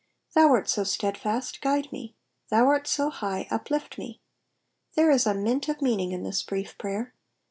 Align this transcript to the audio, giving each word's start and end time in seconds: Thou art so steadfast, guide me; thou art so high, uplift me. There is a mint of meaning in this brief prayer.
Thou 0.33 0.47
art 0.47 0.67
so 0.67 0.83
steadfast, 0.83 1.61
guide 1.61 1.91
me; 1.91 2.15
thou 2.49 2.65
art 2.69 2.87
so 2.87 3.11
high, 3.11 3.47
uplift 3.51 3.99
me. 3.99 4.19
There 4.95 5.11
is 5.11 5.27
a 5.27 5.35
mint 5.35 5.69
of 5.69 5.79
meaning 5.79 6.11
in 6.11 6.23
this 6.23 6.41
brief 6.41 6.75
prayer. 6.79 7.13